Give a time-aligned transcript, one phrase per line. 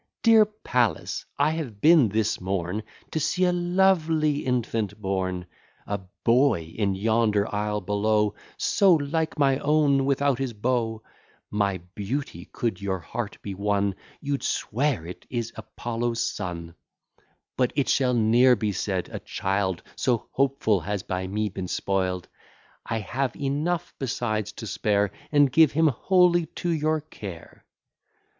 [0.23, 5.45] Dear Pallas, I have been this morn To see a lovely infant born:
[5.85, 11.03] A boy in yonder isle below, So like my own without his bow,
[11.51, 16.73] By beauty could your heart be won, You'd swear it is Apollo's son;
[17.55, 22.27] But it shall ne'er be said, a child So hopeful, has by me been spoil'd:
[22.87, 27.63] I have enough besides to spare, And give him wholly to your care.